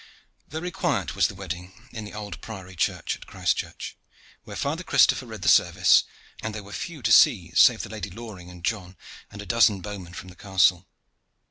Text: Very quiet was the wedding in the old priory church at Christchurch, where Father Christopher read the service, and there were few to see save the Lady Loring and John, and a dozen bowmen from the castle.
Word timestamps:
Very 0.47 0.71
quiet 0.71 1.13
was 1.15 1.27
the 1.27 1.35
wedding 1.35 1.87
in 1.91 2.05
the 2.05 2.13
old 2.15 2.41
priory 2.41 2.75
church 2.75 3.15
at 3.15 3.27
Christchurch, 3.27 3.95
where 4.45 4.55
Father 4.55 4.81
Christopher 4.83 5.27
read 5.27 5.43
the 5.43 5.47
service, 5.47 6.05
and 6.41 6.55
there 6.55 6.63
were 6.63 6.73
few 6.73 7.03
to 7.03 7.11
see 7.11 7.51
save 7.53 7.83
the 7.83 7.89
Lady 7.89 8.09
Loring 8.09 8.49
and 8.49 8.65
John, 8.65 8.97
and 9.29 9.43
a 9.43 9.45
dozen 9.45 9.79
bowmen 9.79 10.15
from 10.15 10.29
the 10.29 10.35
castle. 10.35 10.87